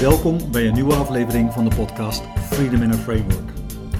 Welkom 0.00 0.50
bij 0.50 0.66
een 0.66 0.74
nieuwe 0.74 0.94
aflevering 0.94 1.52
van 1.52 1.68
de 1.68 1.76
podcast 1.76 2.22
Freedom 2.36 2.82
in 2.82 2.92
a 2.92 2.96
Framework. 2.96 3.50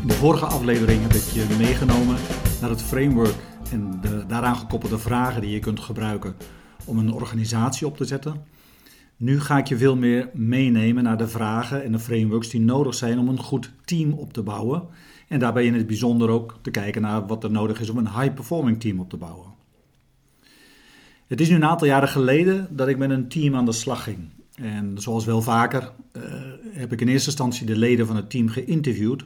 In 0.00 0.06
de 0.06 0.12
vorige 0.12 0.46
aflevering 0.46 1.02
heb 1.02 1.12
ik 1.12 1.22
je 1.22 1.56
meegenomen 1.58 2.16
naar 2.60 2.70
het 2.70 2.82
framework 2.82 3.34
en 3.72 4.00
de 4.00 4.24
daaraan 4.26 4.56
gekoppelde 4.56 4.98
vragen 4.98 5.40
die 5.40 5.50
je 5.50 5.58
kunt 5.58 5.80
gebruiken 5.80 6.36
om 6.84 6.98
een 6.98 7.12
organisatie 7.12 7.86
op 7.86 7.96
te 7.96 8.04
zetten. 8.04 8.44
Nu 9.16 9.40
ga 9.40 9.58
ik 9.58 9.66
je 9.66 9.76
veel 9.76 9.96
meer 9.96 10.30
meenemen 10.32 11.02
naar 11.02 11.18
de 11.18 11.28
vragen 11.28 11.84
en 11.84 11.92
de 11.92 11.98
frameworks 11.98 12.48
die 12.48 12.60
nodig 12.60 12.94
zijn 12.94 13.18
om 13.18 13.28
een 13.28 13.40
goed 13.40 13.72
team 13.84 14.12
op 14.12 14.32
te 14.32 14.42
bouwen. 14.42 14.82
En 15.28 15.38
daarbij 15.38 15.64
in 15.64 15.74
het 15.74 15.86
bijzonder 15.86 16.28
ook 16.28 16.58
te 16.62 16.70
kijken 16.70 17.02
naar 17.02 17.26
wat 17.26 17.44
er 17.44 17.50
nodig 17.50 17.80
is 17.80 17.90
om 17.90 17.98
een 17.98 18.20
high-performing 18.20 18.80
team 18.80 19.00
op 19.00 19.10
te 19.10 19.16
bouwen. 19.16 19.54
Het 21.26 21.40
is 21.40 21.48
nu 21.48 21.54
een 21.54 21.64
aantal 21.64 21.86
jaren 21.86 22.08
geleden 22.08 22.68
dat 22.70 22.88
ik 22.88 22.98
met 22.98 23.10
een 23.10 23.28
team 23.28 23.54
aan 23.54 23.64
de 23.64 23.72
slag 23.72 24.02
ging. 24.02 24.18
En 24.56 24.98
zoals 24.98 25.24
wel 25.24 25.42
vaker 25.42 25.92
uh, 26.12 26.22
heb 26.72 26.92
ik 26.92 27.00
in 27.00 27.08
eerste 27.08 27.30
instantie 27.30 27.66
de 27.66 27.76
leden 27.76 28.06
van 28.06 28.16
het 28.16 28.30
team 28.30 28.48
geïnterviewd 28.48 29.24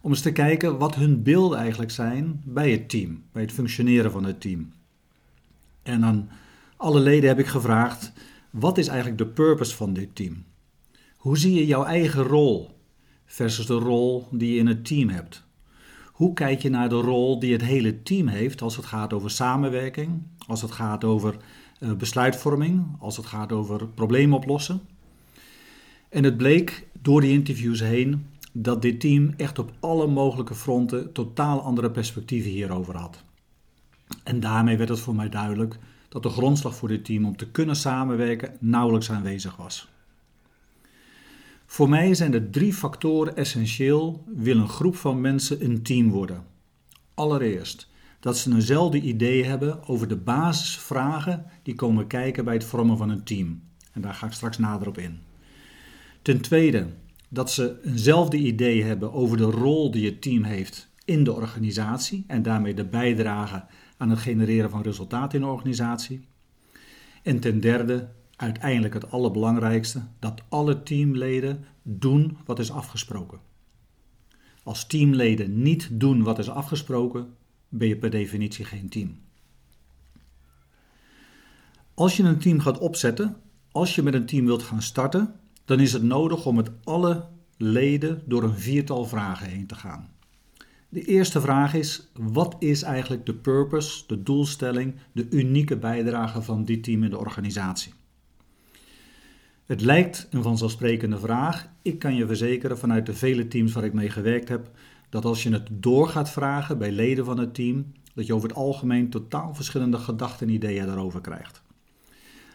om 0.00 0.10
eens 0.10 0.20
te 0.20 0.32
kijken 0.32 0.78
wat 0.78 0.94
hun 0.94 1.22
beelden 1.22 1.58
eigenlijk 1.58 1.90
zijn 1.90 2.40
bij 2.44 2.70
het 2.70 2.88
team, 2.88 3.22
bij 3.32 3.42
het 3.42 3.52
functioneren 3.52 4.10
van 4.10 4.24
het 4.24 4.40
team. 4.40 4.72
En 5.82 6.04
aan 6.04 6.30
alle 6.76 7.00
leden 7.00 7.28
heb 7.28 7.38
ik 7.38 7.46
gevraagd: 7.46 8.12
wat 8.50 8.78
is 8.78 8.88
eigenlijk 8.88 9.18
de 9.18 9.26
purpose 9.26 9.76
van 9.76 9.92
dit 9.92 10.14
team? 10.14 10.44
Hoe 11.16 11.38
zie 11.38 11.54
je 11.54 11.66
jouw 11.66 11.84
eigen 11.84 12.22
rol 12.22 12.70
versus 13.26 13.66
de 13.66 13.74
rol 13.74 14.28
die 14.30 14.52
je 14.52 14.58
in 14.58 14.66
het 14.66 14.84
team 14.84 15.08
hebt? 15.08 15.46
Hoe 16.12 16.32
kijk 16.32 16.62
je 16.62 16.70
naar 16.70 16.88
de 16.88 17.00
rol 17.00 17.38
die 17.38 17.52
het 17.52 17.62
hele 17.62 18.02
team 18.02 18.26
heeft 18.26 18.62
als 18.62 18.76
het 18.76 18.86
gaat 18.86 19.12
over 19.12 19.30
samenwerking, 19.30 20.22
als 20.46 20.62
het 20.62 20.70
gaat 20.70 21.04
over 21.04 21.36
besluitvorming, 21.98 22.86
als 22.98 23.16
het 23.16 23.26
gaat 23.26 23.52
over 23.52 23.88
problemen 23.88 24.36
oplossen? 24.36 24.80
En 26.08 26.24
het 26.24 26.36
bleek 26.36 26.86
door 27.02 27.20
die 27.20 27.32
interviews 27.32 27.80
heen 27.80 28.26
dat 28.52 28.82
dit 28.82 29.00
team 29.00 29.34
echt 29.36 29.58
op 29.58 29.72
alle 29.80 30.06
mogelijke 30.06 30.54
fronten 30.54 31.12
totaal 31.12 31.60
andere 31.60 31.90
perspectieven 31.90 32.50
hierover 32.50 32.96
had. 32.96 33.24
En 34.24 34.40
daarmee 34.40 34.76
werd 34.76 34.88
het 34.88 35.00
voor 35.00 35.14
mij 35.14 35.28
duidelijk 35.28 35.78
dat 36.08 36.22
de 36.22 36.28
grondslag 36.28 36.74
voor 36.74 36.88
dit 36.88 37.04
team 37.04 37.24
om 37.24 37.36
te 37.36 37.50
kunnen 37.50 37.76
samenwerken 37.76 38.56
nauwelijks 38.60 39.10
aanwezig 39.10 39.56
was. 39.56 39.88
Voor 41.66 41.88
mij 41.88 42.14
zijn 42.14 42.34
er 42.34 42.50
drie 42.50 42.74
factoren 42.74 43.36
essentieel 43.36 44.24
wil 44.26 44.56
een 44.56 44.68
groep 44.68 44.96
van 44.96 45.20
mensen 45.20 45.64
een 45.64 45.82
team 45.82 46.10
worden. 46.10 46.44
Allereerst 47.14 47.88
dat 48.20 48.38
ze 48.38 48.52
eenzelfde 48.52 49.00
idee 49.00 49.44
hebben 49.44 49.88
over 49.88 50.08
de 50.08 50.16
basisvragen 50.16 51.44
die 51.62 51.74
komen 51.74 52.06
kijken 52.06 52.44
bij 52.44 52.54
het 52.54 52.64
vormen 52.64 52.96
van 52.96 53.08
een 53.08 53.24
team. 53.24 53.62
En 53.92 54.00
daar 54.00 54.14
ga 54.14 54.26
ik 54.26 54.32
straks 54.32 54.58
nader 54.58 54.88
op 54.88 54.98
in. 54.98 55.18
Ten 56.22 56.40
tweede 56.40 56.86
dat 57.28 57.50
ze 57.50 57.80
eenzelfde 57.84 58.36
idee 58.36 58.84
hebben 58.84 59.12
over 59.12 59.36
de 59.36 59.44
rol 59.44 59.90
die 59.90 60.06
het 60.06 60.22
team 60.22 60.42
heeft 60.42 60.88
in 61.04 61.24
de 61.24 61.32
organisatie 61.32 62.24
en 62.26 62.42
daarmee 62.42 62.74
de 62.74 62.84
bijdrage 62.84 63.64
aan 63.96 64.10
het 64.10 64.18
genereren 64.18 64.70
van 64.70 64.82
resultaten 64.82 65.38
in 65.38 65.44
de 65.44 65.52
organisatie. 65.52 66.26
En 67.22 67.40
ten 67.40 67.60
derde, 67.60 68.08
uiteindelijk 68.36 68.94
het 68.94 69.10
allerbelangrijkste, 69.10 70.02
dat 70.18 70.42
alle 70.48 70.82
teamleden 70.82 71.64
doen 71.82 72.36
wat 72.44 72.58
is 72.58 72.70
afgesproken. 72.70 73.40
Als 74.62 74.86
teamleden 74.86 75.62
niet 75.62 75.88
doen 75.92 76.22
wat 76.22 76.38
is 76.38 76.48
afgesproken, 76.48 77.36
ben 77.68 77.88
je 77.88 77.96
per 77.96 78.10
definitie 78.10 78.64
geen 78.64 78.88
team. 78.88 79.18
Als 81.94 82.16
je 82.16 82.22
een 82.22 82.38
team 82.38 82.60
gaat 82.60 82.78
opzetten, 82.78 83.36
als 83.72 83.94
je 83.94 84.02
met 84.02 84.14
een 84.14 84.26
team 84.26 84.46
wilt 84.46 84.62
gaan 84.62 84.82
starten, 84.82 85.34
dan 85.64 85.80
is 85.80 85.92
het 85.92 86.02
nodig 86.02 86.46
om 86.46 86.54
met 86.54 86.70
alle 86.84 87.26
leden 87.56 88.22
door 88.26 88.42
een 88.42 88.58
viertal 88.58 89.04
vragen 89.04 89.46
heen 89.46 89.66
te 89.66 89.74
gaan. 89.74 90.08
De 90.88 91.04
eerste 91.04 91.40
vraag 91.40 91.74
is: 91.74 92.10
wat 92.12 92.56
is 92.58 92.82
eigenlijk 92.82 93.26
de 93.26 93.34
purpose, 93.34 94.04
de 94.06 94.22
doelstelling, 94.22 94.94
de 95.12 95.26
unieke 95.30 95.76
bijdrage 95.76 96.42
van 96.42 96.64
dit 96.64 96.82
team 96.82 97.02
in 97.04 97.10
de 97.10 97.18
organisatie? 97.18 97.92
Het 99.66 99.80
lijkt 99.80 100.26
een 100.30 100.42
vanzelfsprekende 100.42 101.18
vraag. 101.18 101.68
Ik 101.82 101.98
kan 101.98 102.14
je 102.14 102.26
verzekeren 102.26 102.78
vanuit 102.78 103.06
de 103.06 103.14
vele 103.14 103.48
teams 103.48 103.72
waar 103.72 103.84
ik 103.84 103.92
mee 103.92 104.10
gewerkt 104.10 104.48
heb, 104.48 104.70
dat 105.08 105.24
als 105.24 105.42
je 105.42 105.52
het 105.52 105.68
door 105.70 106.08
gaat 106.08 106.30
vragen 106.30 106.78
bij 106.78 106.92
leden 106.92 107.24
van 107.24 107.38
het 107.38 107.54
team, 107.54 107.92
dat 108.14 108.26
je 108.26 108.34
over 108.34 108.48
het 108.48 108.58
algemeen 108.58 109.10
totaal 109.10 109.54
verschillende 109.54 109.98
gedachten 109.98 110.46
en 110.46 110.52
ideeën 110.52 110.86
daarover 110.86 111.20
krijgt. 111.20 111.62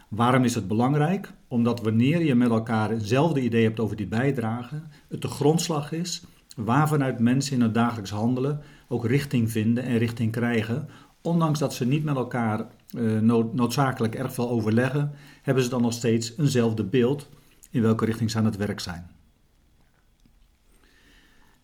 Waarom 0.07 0.43
is 0.43 0.55
het 0.55 0.67
belangrijk? 0.67 1.33
Omdat 1.47 1.81
wanneer 1.81 2.23
je 2.23 2.35
met 2.35 2.49
elkaar 2.49 2.89
hetzelfde 2.89 3.41
idee 3.41 3.63
hebt 3.63 3.79
over 3.79 3.95
die 3.95 4.07
bijdrage, 4.07 4.81
het 5.07 5.21
de 5.21 5.27
grondslag 5.27 5.91
is 5.91 6.23
waarvanuit 6.55 7.19
mensen 7.19 7.55
in 7.55 7.61
het 7.61 7.73
dagelijks 7.73 8.09
handelen 8.09 8.61
ook 8.87 9.05
richting 9.05 9.51
vinden 9.51 9.83
en 9.83 9.97
richting 9.97 10.31
krijgen. 10.31 10.89
Ondanks 11.21 11.59
dat 11.59 11.73
ze 11.73 11.85
niet 11.85 12.03
met 12.03 12.15
elkaar 12.15 12.65
uh, 12.95 13.19
noodzakelijk 13.51 14.15
erg 14.15 14.33
veel 14.33 14.49
overleggen, 14.49 15.11
hebben 15.41 15.63
ze 15.63 15.69
dan 15.69 15.81
nog 15.81 15.93
steeds 15.93 16.37
eenzelfde 16.37 16.83
beeld 16.83 17.29
in 17.69 17.81
welke 17.81 18.05
richting 18.05 18.31
ze 18.31 18.37
aan 18.37 18.45
het 18.45 18.57
werk 18.57 18.79
zijn. 18.79 19.12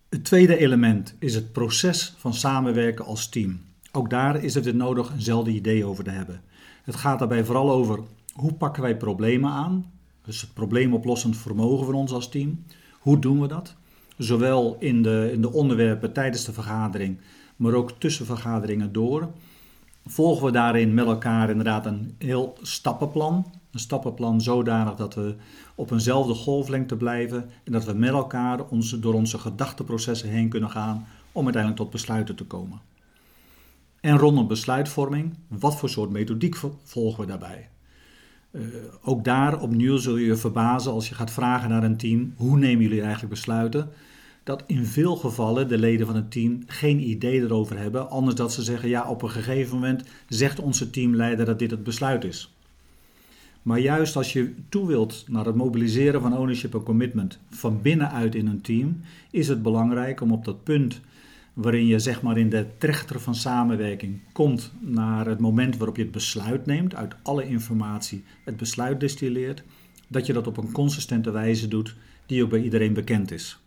Het 0.10 0.24
tweede 0.24 0.58
element 0.58 1.16
is 1.20 1.36
het 1.36 1.52
proces 1.52 2.14
van 2.18 2.34
samenwerken 2.34 3.06
als 3.06 3.30
team. 3.30 3.62
Ook 3.92 4.10
daar 4.10 4.44
is 4.44 4.54
het 4.54 4.76
nodig 4.76 5.12
eenzelfde 5.14 5.52
idee 5.52 5.86
over 5.86 6.04
te 6.04 6.10
hebben. 6.10 6.42
Het 6.84 6.96
gaat 6.96 7.20
daarbij 7.20 7.46
vooral 7.46 7.72
over 7.72 8.00
hoe 8.34 8.54
pakken 8.54 8.82
wij 8.82 8.98
problemen 8.98 9.52
aan, 9.52 9.92
dus 10.26 10.42
het 10.42 10.54
probleemoplossend 10.54 11.38
vermogen 11.38 11.86
van 11.86 11.96
ons 11.96 12.12
als 12.12 12.30
team. 12.30 12.64
Hoe 13.00 13.20
doen 13.20 13.42
we 13.42 13.48
dat? 13.48 13.76
Zowel 14.18 14.76
in 14.80 15.02
de, 15.02 15.30
in 15.34 15.42
de 15.42 15.52
onderwerpen 15.52 16.14
tijdens 16.14 16.46
de 16.46 16.54
vergadering, 16.54 17.20
maar 17.56 17.74
ook 17.74 17.92
tussen 18.00 18.26
vergaderingen 18.26 18.92
door. 18.92 19.32
Volgen 20.06 20.46
we 20.46 20.52
daarin 20.52 20.94
met 20.94 21.06
elkaar 21.06 21.50
inderdaad 21.50 21.86
een 21.86 22.16
heel 22.18 22.58
stappenplan. 22.62 23.46
Een 23.72 23.80
stappenplan 23.80 24.42
zodanig 24.42 24.96
dat 24.96 25.16
we 25.16 25.36
op 25.76 25.92
eenzelfde 25.92 26.34
golflengte 26.34 26.96
blijven 26.96 27.50
en 27.64 27.72
dat 27.72 27.86
we 27.86 27.94
met 27.94 28.10
elkaar 28.10 28.66
onze, 28.66 29.00
door 29.00 29.14
onze 29.14 29.38
gedachteprocessen 29.38 30.30
heen 30.30 30.50
kunnen 30.50 30.70
gaan 30.70 31.08
om 31.32 31.44
uiteindelijk 31.44 31.82
tot 31.82 31.92
besluiten 31.92 32.36
te 32.36 32.46
komen. 32.46 32.82
En 34.02 34.18
rondom 34.18 34.48
besluitvorming, 34.48 35.38
wat 35.48 35.76
voor 35.76 35.90
soort 35.90 36.10
methodiek 36.10 36.56
volgen 36.84 37.22
we 37.22 37.30
daarbij? 37.30 37.70
Uh, 38.52 38.62
ook 39.04 39.24
daar 39.24 39.62
opnieuw 39.62 39.98
zul 39.98 40.18
je 40.18 40.26
je 40.26 40.36
verbazen 40.36 40.92
als 40.92 41.10
je 41.10 41.16
gaat 41.16 41.32
vragen 41.32 41.70
naar 41.70 41.84
een 41.84 41.98
team: 41.98 42.34
hoe 42.36 42.58
nemen 42.58 42.84
jullie 42.84 43.02
eigenlijk 43.02 43.34
besluiten? 43.34 43.90
Dat 44.50 44.64
in 44.68 44.86
veel 44.86 45.16
gevallen 45.16 45.68
de 45.68 45.78
leden 45.78 46.06
van 46.06 46.16
het 46.16 46.32
team 46.32 46.64
geen 46.68 47.10
idee 47.10 47.42
erover 47.42 47.78
hebben, 47.78 48.10
anders 48.10 48.36
dat 48.36 48.54
ze 48.54 48.64
zeggen: 48.64 48.90
ja, 48.90 49.10
op 49.10 49.22
een 49.22 49.30
gegeven 49.30 49.76
moment 49.76 50.04
zegt 50.30 50.60
onze 50.60 50.90
teamleider 50.90 51.46
dat 51.46 51.60
dit 51.60 51.72
het 51.72 51.84
besluit 51.84 52.24
is. 52.24 52.54
Maar 53.62 53.80
juist 53.80 54.16
als 54.16 54.34
je 54.34 54.54
toe 54.70 54.88
wilt 54.88 55.26
naar 55.28 55.46
het 55.46 55.56
mobiliseren 55.56 56.22
van 56.22 56.38
ownership 56.38 56.74
en 56.74 56.84
commitment 56.84 57.40
van 57.50 57.82
binnenuit 57.82 58.36
in 58.36 58.48
een 58.48 58.62
team, 58.62 59.02
is 59.32 59.48
het 59.48 59.62
belangrijk 59.62 60.22
om 60.22 60.32
op 60.32 60.46
dat 60.46 60.64
punt 60.64 61.02
waarin 61.54 61.88
je 61.88 62.00
zeg 62.00 62.22
maar 62.22 62.38
in 62.38 62.50
de 62.50 62.66
trechter 62.78 63.20
van 63.20 63.36
samenwerking 63.36 64.20
komt 64.32 64.72
naar 64.80 65.26
het 65.26 65.40
moment 65.40 65.78
waarop 65.78 65.96
je 65.96 66.04
het 66.04 66.12
besluit 66.12 66.66
neemt, 66.66 66.96
uit 66.96 67.16
alle 67.24 67.48
informatie 67.48 68.24
het 68.44 68.58
besluit 68.58 69.00
distilleert, 69.00 69.64
dat 70.08 70.26
je 70.26 70.34
dat 70.34 70.48
op 70.48 70.58
een 70.58 70.72
consistente 70.72 71.32
wijze 71.32 71.68
doet 71.68 71.96
die 72.26 72.44
ook 72.44 72.50
bij 72.50 72.64
iedereen 72.64 72.94
bekend 72.94 73.32
is. 73.32 73.60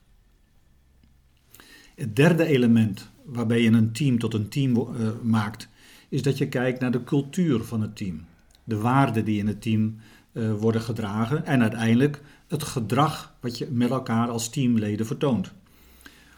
Het 2.02 2.16
derde 2.16 2.44
element 2.44 3.10
waarbij 3.24 3.62
je 3.62 3.70
een 3.70 3.92
team 3.92 4.18
tot 4.18 4.34
een 4.34 4.48
team 4.48 4.76
uh, 4.76 5.08
maakt, 5.22 5.68
is 6.08 6.22
dat 6.22 6.38
je 6.38 6.48
kijkt 6.48 6.80
naar 6.80 6.90
de 6.90 7.04
cultuur 7.04 7.64
van 7.64 7.80
het 7.80 7.96
team, 7.96 8.24
de 8.64 8.76
waarden 8.76 9.24
die 9.24 9.38
in 9.38 9.46
het 9.46 9.62
team 9.62 9.96
uh, 10.32 10.52
worden 10.52 10.80
gedragen 10.80 11.46
en 11.46 11.60
uiteindelijk 11.60 12.22
het 12.48 12.62
gedrag 12.62 13.34
wat 13.40 13.58
je 13.58 13.68
met 13.70 13.90
elkaar 13.90 14.28
als 14.28 14.50
teamleden 14.50 15.06
vertoont. 15.06 15.52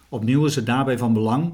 Opnieuw 0.08 0.44
is 0.44 0.56
het 0.56 0.66
daarbij 0.66 0.98
van 0.98 1.12
belang 1.12 1.52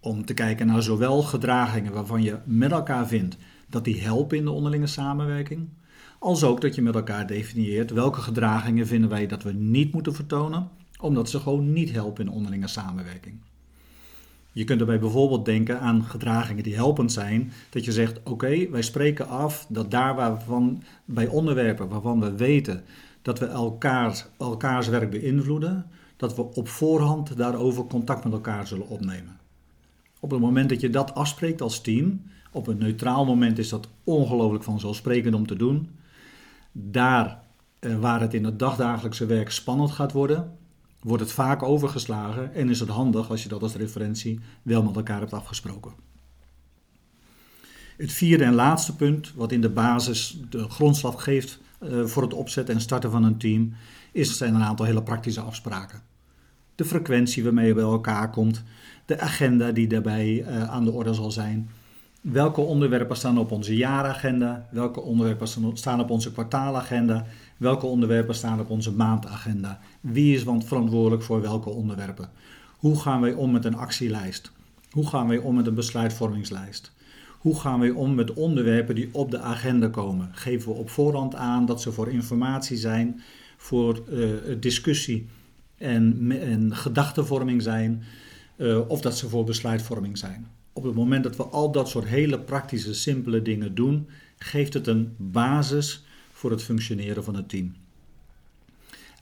om 0.00 0.24
te 0.24 0.34
kijken 0.34 0.66
naar 0.66 0.82
zowel 0.82 1.22
gedragingen 1.22 1.92
waarvan 1.92 2.22
je 2.22 2.38
met 2.44 2.72
elkaar 2.72 3.06
vindt 3.06 3.36
dat 3.68 3.84
die 3.84 4.00
helpen 4.00 4.36
in 4.36 4.44
de 4.44 4.50
onderlinge 4.50 4.86
samenwerking, 4.86 5.68
als 6.18 6.44
ook 6.44 6.60
dat 6.60 6.74
je 6.74 6.82
met 6.82 6.94
elkaar 6.94 7.26
definieert 7.26 7.90
welke 7.90 8.20
gedragingen 8.20 8.86
vinden 8.86 9.10
wij 9.10 9.26
dat 9.26 9.42
we 9.42 9.52
niet 9.52 9.92
moeten 9.92 10.14
vertonen, 10.14 10.68
omdat 11.00 11.30
ze 11.30 11.40
gewoon 11.40 11.72
niet 11.72 11.92
helpen 11.92 12.26
in 12.26 12.32
onderlinge 12.32 12.68
samenwerking. 12.68 13.36
Je 14.52 14.64
kunt 14.64 14.80
erbij 14.80 14.98
bijvoorbeeld 14.98 15.44
denken 15.44 15.80
aan 15.80 16.04
gedragingen 16.04 16.62
die 16.62 16.74
helpend 16.74 17.12
zijn, 17.12 17.52
dat 17.70 17.84
je 17.84 17.92
zegt: 17.92 18.20
oké, 18.24 18.68
wij 18.70 18.82
spreken 18.82 19.28
af 19.28 19.66
dat 19.68 19.90
daar 19.90 20.14
waarvan 20.14 20.82
bij 21.04 21.26
onderwerpen 21.26 21.88
waarvan 21.88 22.20
we 22.20 22.36
weten 22.36 22.84
dat 23.22 23.38
we 23.38 23.46
elkaars, 23.46 24.26
elkaars 24.38 24.88
werk 24.88 25.10
beïnvloeden, 25.10 25.86
dat 26.16 26.36
we 26.36 26.42
op 26.42 26.68
voorhand 26.68 27.36
daarover 27.36 27.84
contact 27.84 28.24
met 28.24 28.32
elkaar 28.32 28.66
zullen 28.66 28.88
opnemen. 28.88 29.36
Op 30.20 30.30
het 30.30 30.40
moment 30.40 30.68
dat 30.68 30.80
je 30.80 30.90
dat 30.90 31.14
afspreekt 31.14 31.60
als 31.60 31.80
team, 31.80 32.22
op 32.52 32.66
een 32.66 32.78
neutraal 32.78 33.24
moment 33.24 33.58
is 33.58 33.68
dat 33.68 33.88
ongelooflijk 34.04 34.64
vanzelfsprekend 34.64 35.34
om 35.34 35.46
te 35.46 35.56
doen. 35.56 35.88
Daar 36.72 37.42
uh, 37.80 37.98
waar 37.98 38.20
het 38.20 38.34
in 38.34 38.44
het 38.44 38.58
dagdagelijkse 38.58 39.26
werk 39.26 39.50
spannend 39.50 39.90
gaat 39.90 40.12
worden, 40.12 40.56
wordt 41.04 41.22
het 41.22 41.32
vaak 41.32 41.62
overgeslagen 41.62 42.54
en 42.54 42.70
is 42.70 42.80
het 42.80 42.88
handig 42.88 43.30
als 43.30 43.42
je 43.42 43.48
dat 43.48 43.62
als 43.62 43.74
referentie 43.74 44.40
wel 44.62 44.82
met 44.82 44.96
elkaar 44.96 45.20
hebt 45.20 45.32
afgesproken. 45.32 45.92
Het 47.96 48.12
vierde 48.12 48.44
en 48.44 48.54
laatste 48.54 48.96
punt, 48.96 49.32
wat 49.34 49.52
in 49.52 49.60
de 49.60 49.70
basis 49.70 50.38
de 50.50 50.68
grondslag 50.68 51.22
geeft 51.22 51.60
uh, 51.82 52.04
voor 52.04 52.22
het 52.22 52.34
opzetten 52.34 52.74
en 52.74 52.80
starten 52.80 53.10
van 53.10 53.24
een 53.24 53.38
team, 53.38 53.74
is, 54.12 54.36
zijn 54.36 54.54
een 54.54 54.62
aantal 54.62 54.86
hele 54.86 55.02
praktische 55.02 55.40
afspraken. 55.40 56.02
De 56.74 56.84
frequentie 56.84 57.44
waarmee 57.44 57.66
je 57.66 57.74
bij 57.74 57.82
elkaar 57.82 58.30
komt, 58.30 58.62
de 59.04 59.20
agenda 59.20 59.72
die 59.72 59.86
daarbij 59.86 60.26
uh, 60.26 60.70
aan 60.70 60.84
de 60.84 60.90
orde 60.90 61.14
zal 61.14 61.30
zijn. 61.30 61.68
Welke 62.32 62.60
onderwerpen 62.60 63.16
staan 63.16 63.38
op 63.38 63.50
onze 63.50 63.76
jaaragenda? 63.76 64.68
Welke 64.70 65.00
onderwerpen 65.00 65.48
staan 65.74 66.00
op 66.00 66.10
onze 66.10 66.32
kwartaalagenda? 66.32 67.26
Welke 67.56 67.86
onderwerpen 67.86 68.34
staan 68.34 68.60
op 68.60 68.70
onze 68.70 68.92
maandagenda? 68.92 69.80
Wie 70.00 70.34
is 70.34 70.42
verantwoordelijk 70.42 71.22
voor 71.22 71.40
welke 71.40 71.70
onderwerpen? 71.70 72.30
Hoe 72.78 73.00
gaan 73.00 73.20
wij 73.20 73.32
om 73.32 73.50
met 73.50 73.64
een 73.64 73.76
actielijst? 73.76 74.52
Hoe 74.90 75.06
gaan 75.06 75.28
wij 75.28 75.38
om 75.38 75.54
met 75.54 75.66
een 75.66 75.74
besluitvormingslijst? 75.74 76.92
Hoe 77.38 77.60
gaan 77.60 77.80
wij 77.80 77.90
om 77.90 78.14
met 78.14 78.32
onderwerpen 78.32 78.94
die 78.94 79.08
op 79.12 79.30
de 79.30 79.38
agenda 79.40 79.88
komen? 79.88 80.28
Geven 80.32 80.72
we 80.72 80.78
op 80.78 80.90
voorhand 80.90 81.34
aan 81.34 81.66
dat 81.66 81.82
ze 81.82 81.92
voor 81.92 82.08
informatie 82.08 82.76
zijn, 82.76 83.20
voor 83.56 84.02
uh, 84.10 84.30
discussie 84.60 85.26
en, 85.78 86.32
en 86.40 86.76
gedachtenvorming 86.76 87.62
zijn, 87.62 88.02
uh, 88.56 88.88
of 88.88 89.00
dat 89.00 89.18
ze 89.18 89.28
voor 89.28 89.44
besluitvorming 89.44 90.18
zijn? 90.18 90.46
Op 90.76 90.82
het 90.82 90.94
moment 90.94 91.24
dat 91.24 91.36
we 91.36 91.42
al 91.42 91.72
dat 91.72 91.88
soort 91.88 92.06
hele 92.06 92.40
praktische, 92.40 92.94
simpele 92.94 93.42
dingen 93.42 93.74
doen, 93.74 94.08
geeft 94.38 94.74
het 94.74 94.86
een 94.86 95.14
basis 95.16 96.04
voor 96.32 96.50
het 96.50 96.62
functioneren 96.62 97.24
van 97.24 97.34
het 97.34 97.48
team. 97.48 97.74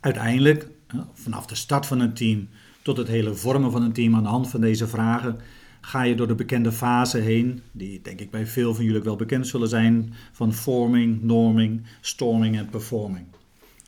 Uiteindelijk, 0.01 0.69
vanaf 1.13 1.47
de 1.47 1.55
start 1.55 1.87
van 1.87 2.01
een 2.01 2.15
team 2.15 2.49
tot 2.83 2.97
het 2.97 3.09
hele 3.09 3.35
vormen 3.35 3.71
van 3.71 3.83
een 3.83 3.93
team 3.93 4.15
aan 4.15 4.23
de 4.23 4.29
hand 4.29 4.49
van 4.49 4.61
deze 4.61 4.89
vragen, 4.89 5.39
ga 5.81 6.03
je 6.03 6.15
door 6.15 6.27
de 6.27 6.35
bekende 6.35 6.73
fase 6.73 7.19
heen, 7.19 7.61
die 7.73 8.01
denk 8.03 8.21
ik 8.21 8.31
bij 8.31 8.47
veel 8.47 8.75
van 8.75 8.85
jullie 8.85 9.03
wel 9.03 9.17
bekend 9.17 9.47
zullen 9.47 9.69
zijn, 9.69 10.13
van 10.33 10.53
forming, 10.53 11.23
norming, 11.23 11.83
storming 12.01 12.57
en 12.57 12.69
performing. 12.69 13.27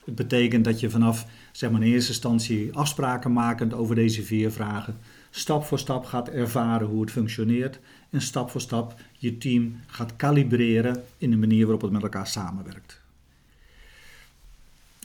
Het 0.05 0.15
betekent 0.15 0.65
dat 0.65 0.81
je 0.81 0.91
vanaf 0.91 1.27
zeg 1.53 1.71
maar, 1.71 1.83
in 1.83 1.93
eerste 1.93 2.13
instantie 2.13 2.73
afspraken 2.73 3.33
makend 3.33 3.75
over 3.75 3.95
deze 3.95 4.23
vier 4.23 4.51
vragen, 4.51 4.99
stap 5.37 5.65
voor 5.65 5.79
stap 5.79 6.05
gaat 6.05 6.29
ervaren 6.29 6.87
hoe 6.87 7.01
het 7.01 7.11
functioneert 7.11 7.79
en 8.11 8.23
stap 8.23 8.51
voor 8.51 8.61
stap 8.61 8.95
je 9.19 9.39
team 9.39 9.81
gaat 9.87 10.17
kalibreren 10.17 11.03
in 11.19 11.31
de 11.31 11.37
manier 11.37 11.63
waarop 11.63 11.83
het 11.83 11.91
met 11.91 12.03
elkaar 12.03 12.27
samenwerkt. 12.27 13.01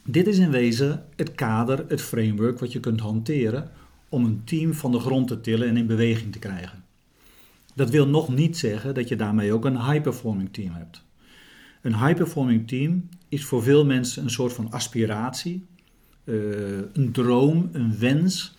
Dit 0.03 0.27
is 0.27 0.37
in 0.37 0.51
wezen 0.51 1.05
het 1.15 1.35
kader, 1.35 1.85
het 1.87 2.01
framework 2.01 2.59
wat 2.59 2.71
je 2.71 2.79
kunt 2.79 2.99
hanteren 2.99 3.71
om 4.09 4.25
een 4.25 4.41
team 4.43 4.73
van 4.73 4.91
de 4.91 4.99
grond 4.99 5.27
te 5.27 5.41
tillen 5.41 5.67
en 5.67 5.77
in 5.77 5.87
beweging 5.87 6.31
te 6.31 6.39
krijgen. 6.39 6.83
Dat 7.75 7.89
wil 7.89 8.07
nog 8.07 8.29
niet 8.29 8.57
zeggen 8.57 8.93
dat 8.93 9.07
je 9.07 9.15
daarmee 9.15 9.53
ook 9.53 9.65
een 9.65 9.85
high-performing 9.85 10.53
team 10.53 10.73
hebt. 10.73 11.03
Een 11.81 12.05
high-performing 12.05 12.67
team 12.67 13.09
is 13.29 13.45
voor 13.45 13.63
veel 13.63 13.85
mensen 13.85 14.23
een 14.23 14.29
soort 14.29 14.53
van 14.53 14.71
aspiratie, 14.71 15.65
uh, 16.23 16.35
een 16.93 17.11
droom, 17.11 17.69
een 17.71 17.97
wens, 17.99 18.57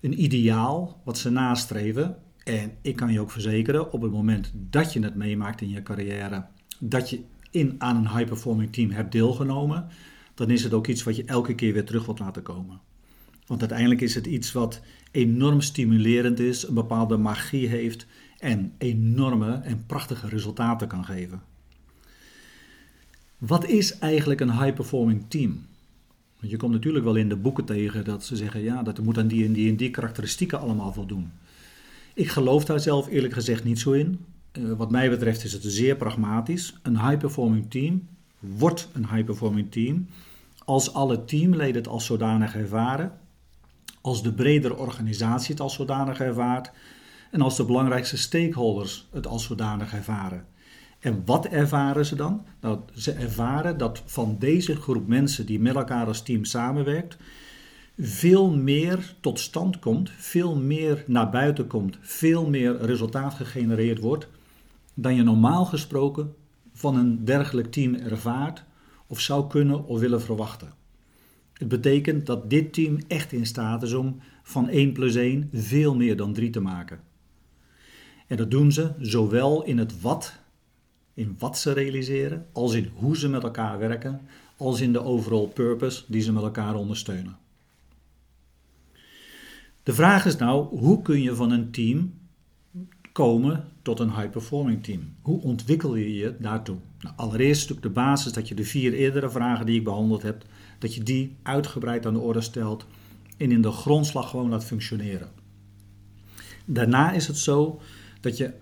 een 0.00 0.22
ideaal 0.22 1.00
wat 1.04 1.18
ze 1.18 1.30
nastreven. 1.30 2.16
En 2.44 2.72
ik 2.82 2.96
kan 2.96 3.12
je 3.12 3.20
ook 3.20 3.30
verzekeren, 3.30 3.92
op 3.92 4.02
het 4.02 4.12
moment 4.12 4.52
dat 4.54 4.92
je 4.92 5.02
het 5.02 5.14
meemaakt 5.14 5.60
in 5.60 5.68
je 5.68 5.82
carrière, 5.82 6.46
dat 6.78 7.10
je 7.10 7.20
in, 7.50 7.74
aan 7.78 7.96
een 7.96 8.16
high-performing 8.16 8.72
team 8.72 8.90
hebt 8.90 9.12
deelgenomen, 9.12 9.88
dan 10.34 10.50
is 10.50 10.64
het 10.64 10.72
ook 10.72 10.86
iets 10.86 11.02
wat 11.02 11.16
je 11.16 11.24
elke 11.24 11.54
keer 11.54 11.72
weer 11.72 11.84
terug 11.84 12.04
wilt 12.04 12.18
laten 12.18 12.42
komen. 12.42 12.80
Want 13.46 13.60
uiteindelijk 13.60 14.00
is 14.00 14.14
het 14.14 14.26
iets 14.26 14.52
wat 14.52 14.80
enorm 15.10 15.60
stimulerend 15.60 16.38
is, 16.38 16.68
een 16.68 16.74
bepaalde 16.74 17.16
magie 17.16 17.68
heeft 17.68 18.06
en 18.38 18.72
enorme 18.78 19.52
en 19.52 19.86
prachtige 19.86 20.28
resultaten 20.28 20.88
kan 20.88 21.04
geven. 21.04 21.42
Wat 23.38 23.66
is 23.66 23.98
eigenlijk 23.98 24.40
een 24.40 24.62
high-performing 24.62 25.24
team? 25.28 25.66
Want 26.40 26.52
je 26.52 26.58
komt 26.58 26.72
natuurlijk 26.72 27.04
wel 27.04 27.16
in 27.16 27.28
de 27.28 27.36
boeken 27.36 27.64
tegen 27.64 28.04
dat 28.04 28.24
ze 28.24 28.36
zeggen, 28.36 28.62
ja, 28.62 28.82
dat 28.82 28.98
moet 28.98 29.18
aan 29.18 29.26
die 29.26 29.44
en 29.44 29.52
die 29.52 29.68
en 29.70 29.76
die 29.76 29.90
karakteristieken 29.90 30.60
allemaal 30.60 30.92
voldoen. 30.92 31.30
Ik 32.14 32.28
geloof 32.28 32.64
daar 32.64 32.80
zelf 32.80 33.08
eerlijk 33.08 33.32
gezegd 33.32 33.64
niet 33.64 33.78
zo 33.78 33.92
in. 33.92 34.24
Uh, 34.52 34.72
wat 34.72 34.90
mij 34.90 35.10
betreft 35.10 35.44
is 35.44 35.52
het 35.52 35.62
zeer 35.64 35.96
pragmatisch. 35.96 36.74
Een 36.82 37.06
high-performing 37.06 37.70
team 37.70 38.08
wordt 38.38 38.88
een 38.92 39.08
high-performing 39.08 39.70
team 39.70 40.06
als 40.70 40.92
alle 40.92 41.24
teamleden 41.24 41.74
het 41.74 41.88
als 41.88 42.04
zodanig 42.04 42.54
ervaren, 42.54 43.12
als 44.00 44.22
de 44.22 44.32
bredere 44.32 44.76
organisatie 44.76 45.50
het 45.50 45.60
als 45.60 45.74
zodanig 45.74 46.20
ervaart 46.20 46.70
en 47.30 47.40
als 47.40 47.56
de 47.56 47.64
belangrijkste 47.64 48.16
stakeholders 48.16 49.08
het 49.12 49.26
als 49.26 49.44
zodanig 49.44 49.94
ervaren. 49.94 50.44
En 51.00 51.22
wat 51.24 51.46
ervaren 51.46 52.06
ze 52.06 52.16
dan? 52.16 52.44
Nou, 52.60 52.78
ze 52.94 53.12
ervaren 53.12 53.78
dat 53.78 54.02
van 54.04 54.36
deze 54.38 54.76
groep 54.76 55.06
mensen 55.06 55.46
die 55.46 55.60
met 55.60 55.74
elkaar 55.74 56.06
als 56.06 56.22
team 56.22 56.44
samenwerkt, 56.44 57.16
veel 57.98 58.50
meer 58.50 59.14
tot 59.20 59.40
stand 59.40 59.78
komt, 59.78 60.10
veel 60.10 60.56
meer 60.56 61.04
naar 61.06 61.30
buiten 61.30 61.66
komt, 61.66 61.98
veel 62.00 62.48
meer 62.48 62.76
resultaat 62.76 63.34
gegenereerd 63.34 63.98
wordt 63.98 64.28
dan 64.94 65.14
je 65.14 65.22
normaal 65.22 65.64
gesproken 65.64 66.34
van 66.72 66.96
een 66.96 67.24
dergelijk 67.24 67.72
team 67.72 67.94
ervaart 67.94 68.64
of 69.06 69.20
zou 69.20 69.48
kunnen 69.48 69.86
of 69.86 70.00
willen 70.00 70.22
verwachten. 70.22 70.72
Het 71.52 71.68
betekent 71.68 72.26
dat 72.26 72.50
dit 72.50 72.72
team 72.72 72.98
echt 73.08 73.32
in 73.32 73.46
staat 73.46 73.82
is 73.82 73.92
om 73.92 74.20
van 74.42 74.68
1 74.68 74.92
plus 74.92 75.14
1 75.14 75.48
veel 75.52 75.94
meer 75.94 76.16
dan 76.16 76.32
3 76.32 76.50
te 76.50 76.60
maken. 76.60 77.00
En 78.26 78.36
dat 78.36 78.50
doen 78.50 78.72
ze 78.72 78.92
zowel 78.98 79.64
in 79.64 79.78
het 79.78 80.00
wat, 80.00 80.39
in 81.14 81.36
wat 81.38 81.58
ze 81.58 81.72
realiseren, 81.72 82.46
als 82.52 82.74
in 82.74 82.90
hoe 82.94 83.16
ze 83.16 83.28
met 83.28 83.42
elkaar 83.42 83.78
werken, 83.78 84.20
als 84.56 84.80
in 84.80 84.92
de 84.92 85.02
overall 85.02 85.46
purpose 85.46 86.04
die 86.06 86.22
ze 86.22 86.32
met 86.32 86.42
elkaar 86.42 86.74
ondersteunen. 86.74 87.36
De 89.82 89.92
vraag 89.92 90.26
is 90.26 90.36
nou, 90.36 90.78
hoe 90.78 91.02
kun 91.02 91.22
je 91.22 91.34
van 91.34 91.50
een 91.50 91.70
team 91.70 92.14
komen 93.12 93.64
tot 93.82 94.00
een 94.00 94.14
high-performing 94.14 94.84
team? 94.84 95.14
Hoe 95.22 95.40
ontwikkel 95.40 95.96
je 95.96 96.14
je 96.14 96.36
daartoe? 96.38 96.76
Nou, 97.00 97.14
allereerst 97.16 97.60
natuurlijk 97.60 97.94
de 97.94 98.00
basis 98.00 98.32
dat 98.32 98.48
je 98.48 98.54
de 98.54 98.64
vier 98.64 98.92
eerdere 98.92 99.30
vragen 99.30 99.66
die 99.66 99.78
ik 99.78 99.84
behandeld 99.84 100.22
heb, 100.22 100.44
dat 100.78 100.94
je 100.94 101.02
die 101.02 101.36
uitgebreid 101.42 102.06
aan 102.06 102.14
de 102.14 102.20
orde 102.20 102.40
stelt 102.40 102.86
en 103.36 103.52
in 103.52 103.62
de 103.62 103.70
grondslag 103.70 104.30
gewoon 104.30 104.48
laat 104.48 104.64
functioneren. 104.64 105.28
Daarna 106.64 107.12
is 107.12 107.26
het 107.26 107.38
zo 107.38 107.80
dat 108.20 108.36
je 108.36 108.52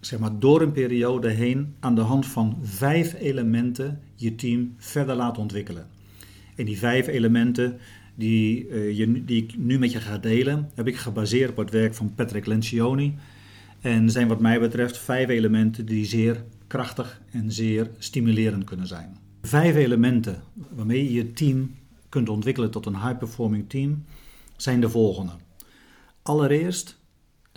zeg 0.00 0.18
maar, 0.18 0.38
door 0.38 0.62
een 0.62 0.72
periode 0.72 1.28
heen 1.28 1.74
aan 1.80 1.94
de 1.94 2.00
hand 2.00 2.26
van 2.26 2.58
vijf 2.62 3.14
elementen 3.14 4.00
je 4.14 4.34
team 4.34 4.74
verder 4.76 5.16
laat 5.16 5.38
ontwikkelen. 5.38 5.86
En 6.56 6.64
die 6.64 6.78
vijf 6.78 7.06
elementen 7.06 7.78
die, 8.14 8.68
uh, 8.68 8.96
je, 8.96 9.24
die 9.24 9.42
ik 9.42 9.56
nu 9.56 9.78
met 9.78 9.92
je 9.92 10.00
ga 10.00 10.18
delen, 10.18 10.70
heb 10.74 10.86
ik 10.86 10.96
gebaseerd 10.96 11.50
op 11.50 11.56
het 11.56 11.70
werk 11.70 11.94
van 11.94 12.14
Patrick 12.14 12.46
Lencioni. 12.46 13.14
En 13.80 14.10
zijn 14.10 14.28
wat 14.28 14.40
mij 14.40 14.60
betreft 14.60 14.98
vijf 14.98 15.28
elementen 15.28 15.86
die 15.86 16.04
zeer 16.04 16.44
krachtig 16.66 17.20
en 17.30 17.52
zeer 17.52 17.90
stimulerend 17.98 18.64
kunnen 18.64 18.86
zijn. 18.86 19.16
Vijf 19.42 19.74
elementen 19.74 20.42
waarmee 20.68 21.04
je 21.04 21.12
je 21.12 21.32
team 21.32 21.74
kunt 22.08 22.28
ontwikkelen 22.28 22.70
tot 22.70 22.86
een 22.86 23.02
high-performing 23.02 23.68
team 23.68 24.04
zijn 24.56 24.80
de 24.80 24.88
volgende. 24.88 25.32
Allereerst 26.22 26.97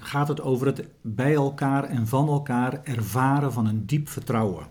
gaat 0.02 0.28
het 0.28 0.42
over 0.42 0.68
het 0.68 0.86
bij 1.02 1.34
elkaar 1.34 1.84
en 1.84 2.08
van 2.08 2.28
elkaar 2.28 2.84
ervaren 2.84 3.54
van 3.54 3.68
een 3.68 3.86
diep 3.86 4.10
vertrouwen. 4.10 4.66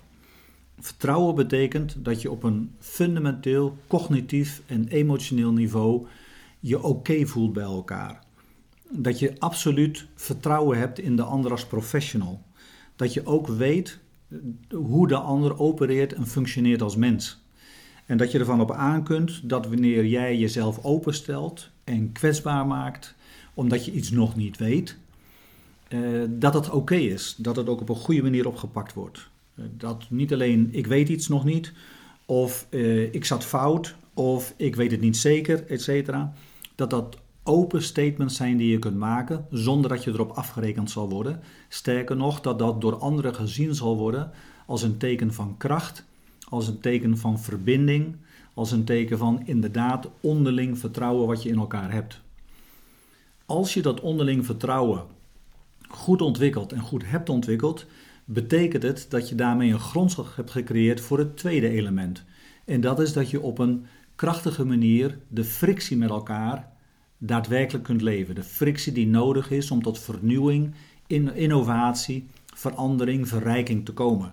Vertrouwen 0.79 1.35
betekent 1.35 2.05
dat 2.05 2.23
je 2.23 2.31
op 2.31 2.43
een 2.43 2.71
fundamenteel 2.79 3.77
cognitief 3.87 4.63
en 4.67 4.89
emotioneel 4.89 5.53
niveau 5.53 6.07
je 6.61 6.83
oké 6.83 7.27
voelt 7.27 7.53
bij 7.53 7.63
elkaar. 7.63 8.25
Dat 8.91 9.19
je 9.19 9.39
absoluut 9.39 10.07
vertrouwen 10.15 10.79
hebt 10.79 10.99
in 10.99 11.17
de 11.17 11.23
ander 11.23 11.51
als 11.51 11.67
professional. 11.67 12.43
Dat 12.97 13.15
je 13.15 13.27
ook 13.27 13.47
weet 13.47 13.99
hoe 14.71 15.09
de 15.09 15.17
ander 15.17 15.59
opereert 15.59 16.13
en 16.13 16.27
functioneert 16.27 16.83
als 16.83 16.97
mens. 16.97 17.43
En 18.07 18.17
dat 18.17 18.33
je 18.33 18.39
ervan 18.39 18.61
op 18.61 18.73
aan 18.73 19.05
kunt 19.05 19.49
dat 19.49 19.67
wanneer 19.67 20.07
jij 20.07 20.39
jezelf 20.39 20.85
openstelt 20.85 21.71
en 21.85 22.13
kwetsbaar 22.13 22.67
maakt, 22.67 23.15
omdat 23.55 23.85
je 23.85 23.93
iets 23.93 24.11
nog 24.11 24.37
niet 24.37 24.57
weet, 24.57 24.99
eh, 25.91 26.01
dat 26.29 26.55
het 26.55 26.71
oké 26.71 26.95
is. 26.95 27.35
Dat 27.39 27.57
het 27.57 27.69
ook 27.69 27.81
op 27.81 27.89
een 27.89 27.95
goede 27.95 28.23
manier 28.23 28.47
opgepakt 28.47 28.95
wordt. 28.95 29.29
Eh, 29.55 29.65
dat 29.77 30.07
niet 30.09 30.33
alleen 30.33 30.69
ik 30.73 30.87
weet 30.87 31.09
iets 31.09 31.29
nog 31.29 31.45
niet, 31.45 31.73
of 32.25 32.67
eh, 32.71 33.15
ik 33.15 33.25
zat 33.25 33.45
fout, 33.45 33.95
of 34.15 34.55
ik 34.57 34.77
weet 34.77 34.91
het 34.91 35.01
niet 35.01 35.17
zeker, 35.17 35.67
et 35.67 35.83
cetera. 35.83 36.33
Dat 36.75 36.91
dat 36.91 37.17
open 37.43 37.83
statements 37.83 38.37
zijn 38.37 38.57
die 38.57 38.71
je 38.71 38.79
kunt 38.79 38.97
maken 38.97 39.47
zonder 39.51 39.91
dat 39.91 40.05
je 40.05 40.11
erop 40.11 40.31
afgerekend 40.31 40.91
zal 40.91 41.09
worden. 41.09 41.41
Sterker 41.69 42.17
nog, 42.17 42.41
dat 42.41 42.59
dat 42.59 42.81
door 42.81 42.99
anderen 42.99 43.35
gezien 43.35 43.75
zal 43.75 43.97
worden 43.97 44.31
als 44.67 44.83
een 44.83 44.97
teken 44.97 45.33
van 45.33 45.55
kracht, 45.57 46.05
als 46.49 46.69
een 46.69 46.81
teken 46.81 47.19
van 47.19 47.41
verbinding, 47.41 48.17
als 48.55 48.71
een 48.71 48.85
teken 48.85 49.19
van 49.19 49.43
inderdaad 49.45 50.09
onderling 50.21 50.79
vertrouwen 50.79 51.27
wat 51.27 51.43
je 51.43 51.49
in 51.49 51.59
elkaar 51.59 51.93
hebt. 51.93 52.21
Als 53.47 53.75
je 53.75 53.83
dat 53.83 54.01
onderling 54.01 54.47
vertrouwen 54.47 55.19
goed 55.91 56.23
ontwikkelt 56.23 56.73
en 56.73 56.81
goed 56.81 57.03
hebt 57.07 57.29
ontwikkeld, 57.29 57.87
betekent 58.25 58.83
het 58.83 59.07
dat 59.09 59.29
je 59.29 59.35
daarmee 59.35 59.73
een 59.73 59.79
grondslag 59.79 60.37
hebt 60.37 60.51
gecreëerd 60.51 61.01
voor 61.01 61.19
het 61.19 61.37
tweede 61.37 61.69
element. 61.69 62.25
En 62.65 62.81
dat 62.81 63.01
is 63.01 63.13
dat 63.13 63.31
je 63.31 63.41
op 63.41 63.59
een 63.59 63.87
krachtige 64.15 64.65
manier 64.65 65.19
de 65.29 65.45
frictie 65.45 65.97
met 65.97 66.11
elkaar 66.11 66.69
daadwerkelijk 67.19 67.85
kunt 67.85 68.03
leven. 68.03 68.35
De 68.35 68.43
frictie 68.43 68.93
die 68.93 69.07
nodig 69.07 69.51
is 69.51 69.71
om 69.71 69.83
tot 69.83 69.99
vernieuwing, 69.99 70.75
innovatie, 71.35 72.27
verandering, 72.55 73.29
verrijking 73.29 73.85
te 73.85 73.93
komen. 73.93 74.33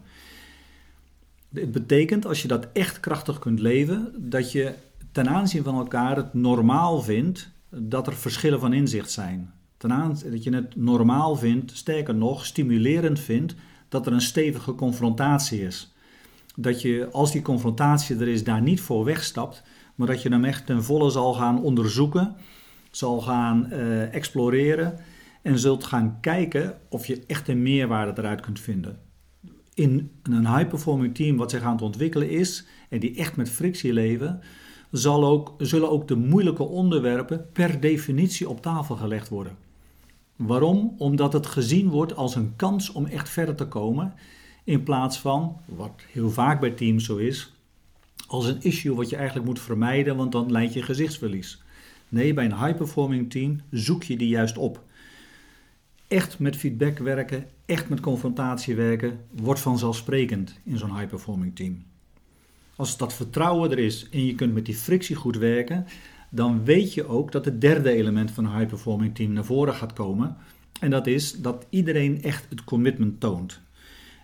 Het 1.54 1.72
betekent, 1.72 2.26
als 2.26 2.42
je 2.42 2.48
dat 2.48 2.68
echt 2.74 3.00
krachtig 3.00 3.40
kunt 3.40 3.60
leven, 3.60 4.14
dat 4.30 4.52
je 4.52 4.74
ten 5.12 5.30
aanzien 5.30 5.64
van 5.64 5.76
elkaar 5.76 6.16
het 6.16 6.34
normaal 6.34 7.02
vindt 7.02 7.50
dat 7.70 8.08
er 8.08 8.16
verschillen 8.16 8.60
van 8.60 8.74
inzicht 8.74 9.12
zijn. 9.12 9.54
Ten 9.78 9.94
aanzien 9.94 10.32
dat 10.32 10.44
je 10.44 10.56
het 10.56 10.76
normaal 10.76 11.36
vindt, 11.36 11.78
sterker 11.78 12.16
nog, 12.16 12.46
stimulerend 12.46 13.20
vindt 13.20 13.56
dat 13.90 14.06
er 14.06 14.14
een 14.14 14.22
stevige 14.22 14.76
confrontatie 14.76 15.62
is. 15.62 15.94
Dat 16.56 16.82
je, 16.82 17.10
als 17.12 17.32
die 17.32 17.42
confrontatie 17.42 18.16
er 18.16 18.28
is, 18.28 18.44
daar 18.44 18.62
niet 18.62 18.82
voor 18.82 19.06
wegstapt, 19.06 19.64
maar 19.96 20.08
dat 20.08 20.22
je 20.22 20.30
hem 20.30 20.44
echt 20.44 20.66
ten 20.66 20.84
volle 20.84 21.10
zal 21.10 21.34
gaan 21.34 21.62
onderzoeken, 21.62 22.36
zal 22.92 23.22
gaan 23.22 23.68
uh, 23.72 24.14
exploreren 24.14 25.00
en 25.42 25.60
zult 25.60 25.84
gaan 25.84 26.18
kijken 26.22 26.78
of 26.90 27.06
je 27.06 27.24
echt 27.28 27.48
een 27.48 27.62
meerwaarde 27.62 28.22
eruit 28.22 28.42
kunt 28.42 28.60
vinden. 28.60 29.00
In 29.74 30.12
een 30.24 30.56
high-performing 30.56 31.16
team 31.16 31.38
wat 31.38 31.52
zich 31.52 31.62
aan 31.62 31.72
het 31.72 31.82
ontwikkelen 31.82 32.30
is 32.30 32.66
en 32.90 33.00
die 33.00 33.16
echt 33.16 33.36
met 33.36 33.50
frictie 33.50 33.94
leven, 33.94 34.40
zal 34.92 35.26
ook, 35.26 35.54
zullen 35.58 35.90
ook 35.90 36.08
de 36.08 36.16
moeilijke 36.16 36.64
onderwerpen 36.64 37.46
per 37.54 37.80
definitie 37.80 38.50
op 38.50 38.62
tafel 38.62 38.96
gelegd 38.96 39.30
worden. 39.30 39.67
Waarom? 40.38 40.96
Omdat 40.98 41.34
het 41.34 41.46
gezien 41.46 41.90
wordt 41.90 42.16
als 42.16 42.36
een 42.36 42.56
kans 42.56 42.92
om 42.92 43.06
echt 43.06 43.30
verder 43.30 43.56
te 43.56 43.68
komen, 43.68 44.14
in 44.64 44.84
plaats 44.84 45.20
van, 45.20 45.58
wat 45.66 46.02
heel 46.12 46.30
vaak 46.30 46.60
bij 46.60 46.72
teams 46.72 47.06
zo 47.06 47.16
is, 47.16 47.52
als 48.28 48.46
een 48.46 48.62
issue 48.62 48.96
wat 48.96 49.10
je 49.10 49.16
eigenlijk 49.16 49.46
moet 49.48 49.60
vermijden, 49.60 50.16
want 50.16 50.32
dan 50.32 50.52
leidt 50.52 50.74
je 50.74 50.82
gezichtsverlies. 50.82 51.62
Nee, 52.10 52.34
bij 52.34 52.46
een 52.46 52.66
high-performing 52.66 53.32
team 53.32 53.62
zoek 53.72 54.04
je 54.04 54.18
die 54.18 54.28
juist 54.28 54.58
op. 54.58 54.84
Echt 56.08 56.40
met 56.40 56.56
feedback 56.56 56.98
werken, 56.98 57.46
echt 57.66 57.90
met 57.90 58.00
confrontatie 58.00 58.76
werken, 58.76 59.20
wordt 59.32 59.60
vanzelfsprekend 59.60 60.60
in 60.64 60.78
zo'n 60.78 60.98
high-performing 60.98 61.56
team. 61.56 61.84
Als 62.76 62.98
dat 62.98 63.14
vertrouwen 63.14 63.72
er 63.72 63.80
is 63.80 64.10
en 64.10 64.26
je 64.26 64.36
kunt 64.36 64.54
met 64.54 64.66
die 64.66 64.76
frictie 64.76 65.16
goed 65.16 65.38
werken, 65.38 65.86
dan 66.30 66.64
weet 66.64 66.94
je 66.94 67.08
ook 67.08 67.32
dat 67.32 67.46
het 67.46 67.62
derde 67.62 67.92
element 67.92 68.32
van 68.32 68.46
een 68.46 68.58
high-performing 68.58 69.16
team 69.16 69.32
naar 69.32 69.46
voren 69.46 69.74
gaat 69.74 69.94
komen. 69.94 70.38
En 70.80 70.90
dat 70.90 71.08
is 71.08 71.32
dat 71.32 71.66
iedereen 71.70 72.24
echt 72.24 72.46
het 72.50 72.64
commitment 72.64 73.20
toont. 73.20 73.60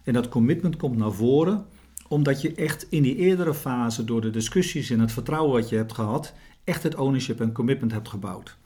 En 0.03 0.13
dat 0.13 0.29
commitment 0.29 0.77
komt 0.77 0.97
naar 0.97 1.11
voren 1.11 1.65
omdat 2.07 2.41
je 2.41 2.53
echt 2.53 2.85
in 2.89 3.03
die 3.03 3.15
eerdere 3.15 3.53
fase 3.53 4.03
door 4.03 4.21
de 4.21 4.29
discussies 4.29 4.89
en 4.89 4.99
het 4.99 5.11
vertrouwen 5.11 5.51
wat 5.51 5.69
je 5.69 5.75
hebt 5.75 5.93
gehad, 5.93 6.33
echt 6.63 6.83
het 6.83 6.95
ownership 6.95 7.41
en 7.41 7.51
commitment 7.51 7.91
hebt 7.91 8.09
gebouwd. 8.09 8.57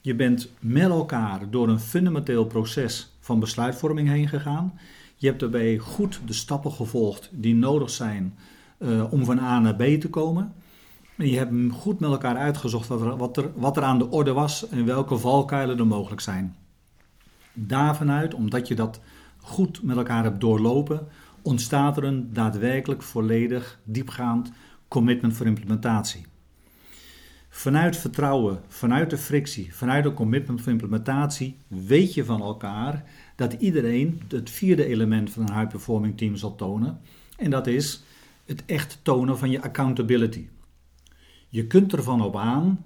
Je 0.00 0.14
bent 0.14 0.48
met 0.60 0.88
elkaar 0.88 1.50
door 1.50 1.68
een 1.68 1.80
fundamenteel 1.80 2.44
proces 2.44 3.12
van 3.20 3.40
besluitvorming 3.40 4.08
heen 4.08 4.28
gegaan. 4.28 4.78
Je 5.16 5.26
hebt 5.26 5.40
daarbij 5.40 5.78
goed 5.78 6.20
de 6.26 6.32
stappen 6.32 6.72
gevolgd 6.72 7.30
die 7.32 7.54
nodig 7.54 7.90
zijn 7.90 8.34
uh, 8.78 9.12
om 9.12 9.24
van 9.24 9.38
A 9.38 9.58
naar 9.58 9.76
B 9.76 10.00
te 10.00 10.08
komen. 10.08 10.52
Je 11.26 11.36
hebt 11.36 11.72
goed 11.72 12.00
met 12.00 12.10
elkaar 12.10 12.36
uitgezocht 12.36 12.88
wat 12.88 13.00
er, 13.00 13.16
wat, 13.16 13.36
er, 13.36 13.50
wat 13.54 13.76
er 13.76 13.82
aan 13.82 13.98
de 13.98 14.10
orde 14.10 14.32
was 14.32 14.68
en 14.68 14.84
welke 14.84 15.18
valkuilen 15.18 15.78
er 15.78 15.86
mogelijk 15.86 16.20
zijn. 16.20 16.56
Daarvanuit, 17.52 18.34
omdat 18.34 18.68
je 18.68 18.74
dat 18.74 19.00
goed 19.36 19.82
met 19.82 19.96
elkaar 19.96 20.22
hebt 20.22 20.40
doorlopen, 20.40 21.08
ontstaat 21.42 21.96
er 21.96 22.04
een 22.04 22.32
daadwerkelijk 22.32 23.02
volledig 23.02 23.78
diepgaand 23.84 24.52
commitment 24.88 25.34
voor 25.34 25.46
implementatie. 25.46 26.26
Vanuit 27.48 27.96
vertrouwen, 27.96 28.60
vanuit 28.68 29.10
de 29.10 29.18
frictie, 29.18 29.74
vanuit 29.74 30.04
de 30.04 30.14
commitment 30.14 30.60
voor 30.60 30.72
implementatie 30.72 31.56
weet 31.66 32.14
je 32.14 32.24
van 32.24 32.40
elkaar 32.40 33.04
dat 33.36 33.52
iedereen 33.52 34.22
het 34.28 34.50
vierde 34.50 34.86
element 34.86 35.30
van 35.30 35.42
een 35.42 35.54
high 35.58 35.70
performing 35.70 36.16
team 36.16 36.36
zal 36.36 36.54
tonen. 36.54 37.00
En 37.36 37.50
dat 37.50 37.66
is 37.66 38.02
het 38.44 38.62
echt 38.66 38.98
tonen 39.02 39.38
van 39.38 39.50
je 39.50 39.62
accountability. 39.62 40.46
Je 41.50 41.66
kunt 41.66 41.92
ervan 41.92 42.22
op 42.22 42.36
aan 42.36 42.84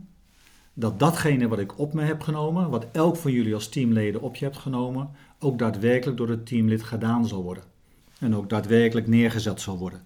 dat 0.74 0.98
datgene 0.98 1.48
wat 1.48 1.58
ik 1.58 1.78
op 1.78 1.94
me 1.94 2.02
heb 2.02 2.20
genomen, 2.20 2.70
wat 2.70 2.86
elk 2.92 3.16
van 3.16 3.32
jullie 3.32 3.54
als 3.54 3.68
teamleden 3.68 4.20
op 4.20 4.36
je 4.36 4.44
hebt 4.44 4.56
genomen, 4.56 5.10
ook 5.38 5.58
daadwerkelijk 5.58 6.16
door 6.16 6.28
het 6.28 6.46
teamlid 6.46 6.82
gedaan 6.82 7.26
zal 7.26 7.42
worden. 7.42 7.64
En 8.18 8.34
ook 8.34 8.48
daadwerkelijk 8.48 9.06
neergezet 9.06 9.60
zal 9.60 9.78
worden. 9.78 10.04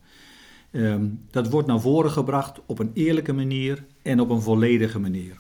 Ehm, 0.70 1.06
dat 1.30 1.50
wordt 1.50 1.68
naar 1.68 1.80
voren 1.80 2.10
gebracht 2.10 2.60
op 2.66 2.78
een 2.78 2.90
eerlijke 2.94 3.32
manier 3.32 3.84
en 4.02 4.20
op 4.20 4.30
een 4.30 4.42
volledige 4.42 4.98
manier. 4.98 5.38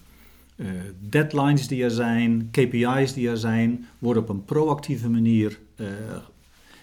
Uh, 0.56 0.70
deadlines 1.00 1.68
die 1.68 1.84
er 1.84 1.90
zijn, 1.90 2.48
KPI's 2.50 3.12
die 3.12 3.28
er 3.28 3.36
zijn, 3.36 3.86
worden 3.98 4.22
op 4.22 4.28
een 4.28 4.44
proactieve 4.44 5.08
manier 5.08 5.58
uh, 5.76 5.86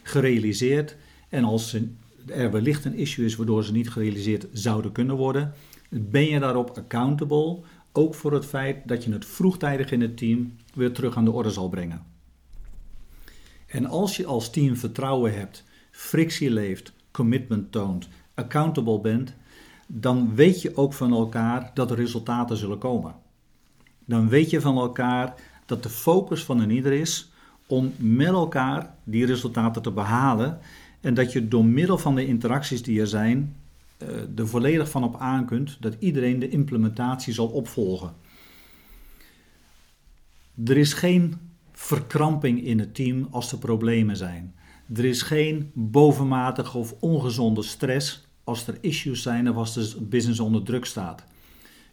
gerealiseerd. 0.04 0.96
En 1.30 1.44
als 1.44 1.78
er 2.28 2.52
wellicht 2.52 2.86
een 2.86 2.98
issue 2.98 3.26
is 3.26 3.36
waardoor 3.36 3.64
ze 3.64 3.72
niet 3.72 3.90
gerealiseerd 3.90 4.48
zouden 4.52 4.92
kunnen 4.92 5.16
worden, 5.16 5.54
ben 6.02 6.26
je 6.26 6.40
daarop 6.40 6.78
accountable. 6.78 7.60
Ook 7.92 8.16
voor 8.16 8.34
het 8.34 8.46
feit 8.46 8.88
dat 8.88 9.04
je 9.04 9.12
het 9.12 9.26
vroegtijdig 9.26 9.92
in 9.92 10.02
het 10.02 10.18
team 10.18 10.56
weer 10.74 10.92
terug 10.92 11.18
aan 11.18 11.26
de 11.26 11.32
orde 11.32 11.50
zal 11.50 11.70
brengen. 11.70 12.04
En 13.68 13.86
als 13.86 14.18
je 14.18 14.26
als 14.26 14.50
team 14.50 14.76
vertrouwen 14.76 15.34
hebt, 15.34 15.64
frictie 15.92 16.52
leeft, 16.52 16.94
commitment 17.12 17.72
toont, 17.72 18.08
accountable 18.34 19.00
bent, 19.00 19.34
dan 19.88 20.36
weet 20.36 20.62
je 20.62 20.78
ook 20.78 20.94
van 20.94 21.14
elkaar 21.14 21.72
dat 21.74 21.92
er 21.92 21.98
resultaten 21.98 22.58
zullen 22.58 22.78
komen. 22.78 23.16
Dan 24.06 24.30
weet 24.30 24.50
je 24.50 24.62
van 24.62 24.78
elkaar 24.78 25.34
dat 25.66 25.84
de 25.84 25.90
focus 25.90 26.44
van 26.44 26.60
een 26.60 26.70
ieder 26.70 26.94
is 26.94 27.32
om 27.68 27.94
met 27.98 28.28
elkaar 28.28 28.96
die 29.04 29.26
resultaten 29.26 29.82
te 29.82 29.92
behalen 29.92 30.60
en 31.02 31.14
dat 31.14 31.32
je 31.32 31.48
door 31.48 31.66
middel 31.66 31.98
van 31.98 32.16
de 32.16 32.28
interacties 32.28 32.84
die 32.84 33.00
er 33.00 33.08
zijn 33.08 33.56
er 34.36 34.48
volledig 34.48 34.90
van 34.90 35.04
op 35.04 35.16
aan 35.18 35.46
kunt 35.46 35.78
dat 35.82 35.96
iedereen 36.00 36.40
de 36.40 36.50
implementatie 36.50 37.34
zal 37.34 37.48
opvolgen. 37.48 38.14
Er 40.66 40.78
is 40.78 40.94
geen 40.94 41.36
verkramping 41.72 42.64
in 42.64 42.80
het 42.80 42.96
team 42.96 43.28
als 43.32 43.52
er 43.52 43.58
problemen 43.58 44.18
zijn. 44.18 44.56
Er 44.94 45.06
is 45.06 45.22
geen 45.22 45.72
bovenmatige 45.74 46.78
of 46.78 46.96
ongezonde 47.00 47.64
stress 47.64 48.28
als 48.44 48.68
er 48.68 48.78
issues 48.82 49.22
zijn 49.22 49.50
of 49.50 49.56
als 49.56 49.74
de 49.74 50.02
business 50.02 50.40
onder 50.40 50.64
druk 50.64 50.86
staat. 50.86 51.24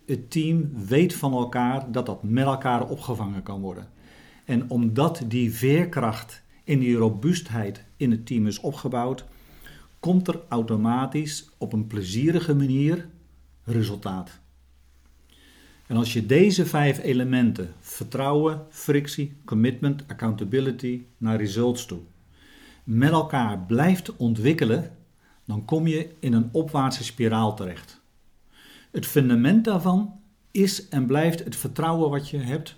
Het 0.07 0.31
team 0.31 0.71
weet 0.87 1.15
van 1.15 1.33
elkaar 1.33 1.93
dat 1.93 2.07
dat 2.07 2.23
met 2.23 2.45
elkaar 2.45 2.89
opgevangen 2.89 3.43
kan 3.43 3.61
worden. 3.61 3.89
En 4.45 4.71
omdat 4.71 5.23
die 5.27 5.53
veerkracht 5.55 6.43
en 6.65 6.79
die 6.79 6.97
robuustheid 6.97 7.85
in 7.97 8.11
het 8.11 8.27
team 8.27 8.47
is 8.47 8.61
opgebouwd, 8.61 9.25
komt 10.03 10.29
er 10.29 10.41
automatisch 10.49 11.49
op 11.59 11.73
een 11.73 11.87
plezierige 11.87 12.55
manier 12.55 13.09
resultaat. 13.65 14.41
En 15.87 15.97
als 15.97 16.13
je 16.13 16.27
deze 16.27 16.67
vijf 16.67 16.99
elementen, 16.99 17.75
vertrouwen, 17.81 18.67
frictie, 18.71 19.37
commitment, 19.45 20.05
accountability, 20.09 21.03
naar 21.19 21.37
results 21.37 21.87
toe, 21.87 21.99
met 22.85 23.11
elkaar 23.11 23.59
blijft 23.59 24.17
ontwikkelen, 24.17 24.97
dan 25.45 25.65
kom 25.65 25.87
je 25.87 26.11
in 26.19 26.33
een 26.33 26.49
opwaartse 26.53 27.05
spiraal 27.05 27.57
terecht. 27.57 28.01
Het 28.91 29.07
fundament 29.07 29.65
daarvan 29.65 30.21
is 30.51 30.89
en 30.89 31.07
blijft 31.07 31.45
het 31.45 31.57
vertrouwen 31.57 32.11
wat 32.11 32.29
je 32.29 32.39
hebt 32.39 32.77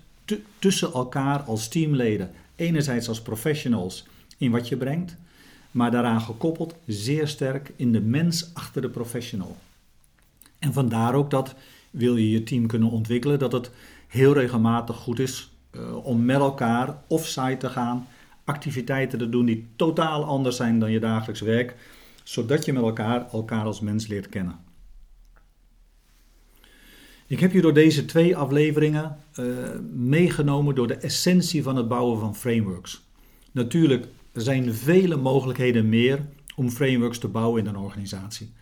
tussen 0.59 0.93
elkaar 0.93 1.41
als 1.41 1.67
teamleden. 1.67 2.31
Enerzijds 2.55 3.07
als 3.07 3.21
professionals 3.21 4.07
in 4.37 4.51
wat 4.51 4.67
je 4.67 4.77
brengt, 4.77 5.17
maar 5.75 5.91
daaraan 5.91 6.21
gekoppeld 6.21 6.75
zeer 6.85 7.27
sterk 7.27 7.71
in 7.75 7.91
de 7.91 8.01
mens 8.01 8.49
achter 8.53 8.81
de 8.81 8.89
professional. 8.89 9.57
En 10.59 10.73
vandaar 10.73 11.13
ook 11.13 11.29
dat, 11.29 11.55
wil 11.91 12.15
je 12.15 12.29
je 12.29 12.43
team 12.43 12.67
kunnen 12.67 12.89
ontwikkelen, 12.89 13.39
dat 13.39 13.51
het 13.51 13.71
heel 14.07 14.33
regelmatig 14.33 14.95
goed 14.95 15.19
is 15.19 15.51
uh, 15.71 16.05
om 16.05 16.25
met 16.25 16.35
elkaar 16.35 16.97
offsite 17.07 17.57
te 17.57 17.69
gaan, 17.69 18.07
activiteiten 18.43 19.19
te 19.19 19.29
doen 19.29 19.45
die 19.45 19.67
totaal 19.75 20.23
anders 20.23 20.55
zijn 20.55 20.79
dan 20.79 20.91
je 20.91 20.99
dagelijks 20.99 21.41
werk, 21.41 21.75
zodat 22.23 22.65
je 22.65 22.73
met 22.73 22.83
elkaar 22.83 23.31
elkaar 23.31 23.65
als 23.65 23.79
mens 23.79 24.07
leert 24.07 24.29
kennen. 24.29 24.59
Ik 27.27 27.39
heb 27.39 27.51
je 27.51 27.61
door 27.61 27.73
deze 27.73 28.05
twee 28.05 28.37
afleveringen 28.37 29.17
uh, 29.39 29.45
meegenomen 29.93 30.75
door 30.75 30.87
de 30.87 30.97
essentie 30.97 31.63
van 31.63 31.75
het 31.75 31.87
bouwen 31.87 32.19
van 32.19 32.35
frameworks. 32.35 33.01
Natuurlijk 33.51 34.07
er 34.35 34.41
zijn 34.41 34.73
vele 34.73 35.15
mogelijkheden 35.15 35.89
meer 35.89 36.25
om 36.55 36.69
frameworks 36.69 37.17
te 37.17 37.27
bouwen 37.27 37.61
in 37.61 37.67
een 37.67 37.77
organisatie. 37.77 38.53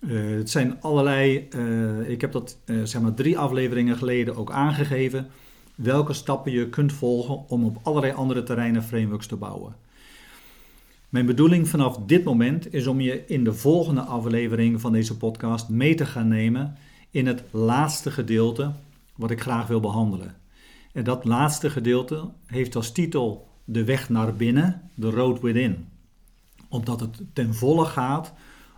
Uh, 0.00 0.36
het 0.36 0.50
zijn 0.50 0.80
allerlei, 0.80 1.48
uh, 1.56 2.08
ik 2.08 2.20
heb 2.20 2.32
dat 2.32 2.58
uh, 2.64 2.82
zeg 2.84 3.02
maar 3.02 3.14
drie 3.14 3.38
afleveringen 3.38 3.96
geleden 3.96 4.36
ook 4.36 4.50
aangegeven, 4.50 5.30
welke 5.74 6.12
stappen 6.12 6.52
je 6.52 6.68
kunt 6.68 6.92
volgen 6.92 7.48
om 7.48 7.64
op 7.64 7.78
allerlei 7.82 8.12
andere 8.12 8.42
terreinen 8.42 8.82
frameworks 8.82 9.26
te 9.26 9.36
bouwen. 9.36 9.74
Mijn 11.08 11.26
bedoeling 11.26 11.68
vanaf 11.68 11.98
dit 12.06 12.24
moment 12.24 12.74
is 12.74 12.86
om 12.86 13.00
je 13.00 13.26
in 13.26 13.44
de 13.44 13.52
volgende 13.52 14.00
aflevering 14.00 14.80
van 14.80 14.92
deze 14.92 15.16
podcast 15.16 15.68
mee 15.68 15.94
te 15.94 16.06
gaan 16.06 16.28
nemen 16.28 16.76
in 17.10 17.26
het 17.26 17.42
laatste 17.50 18.10
gedeelte 18.10 18.72
wat 19.16 19.30
ik 19.30 19.40
graag 19.40 19.66
wil 19.66 19.80
behandelen. 19.80 20.36
En 20.92 21.04
dat 21.04 21.24
laatste 21.24 21.70
gedeelte 21.70 22.28
heeft 22.46 22.76
als 22.76 22.92
titel 22.92 23.50
De 23.64 23.84
weg 23.84 24.08
naar 24.08 24.34
binnen, 24.34 24.90
The 25.00 25.10
Road 25.10 25.40
Within. 25.40 25.88
Omdat 26.68 27.00
het 27.00 27.22
ten 27.32 27.54
volle 27.54 27.84
gaat 27.84 28.32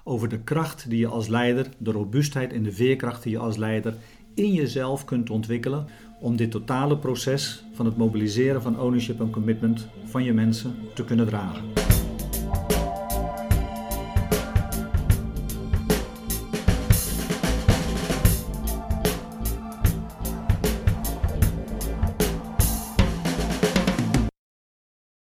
over 0.05 0.29
de 0.29 0.39
kracht 0.39 0.91
die 0.91 0.99
je 0.99 1.07
als 1.07 1.29
leider, 1.29 1.69
de 1.79 1.91
robuustheid 1.93 2.53
en 2.53 2.63
de 2.63 2.73
veerkracht 2.73 3.23
die 3.23 3.33
je 3.33 3.39
als 3.39 3.57
leider 3.57 3.95
in 4.35 4.53
jezelf 4.53 5.05
kunt 5.05 5.31
ontwikkelen 5.31 5.87
om 6.21 6.37
dit 6.37 6.51
totale 6.51 6.99
proces 6.99 7.65
van 7.73 7.87
het 7.87 7.97
mobiliseren 7.97 8.63
van 8.63 8.81
ownership 8.81 9.21
en 9.21 9.31
commitment 9.31 9.89
van 10.05 10.25
je 10.25 10.33
mensen 10.33 10.75
te 10.95 11.05
kunnen 11.05 11.27
dragen. 11.27 11.94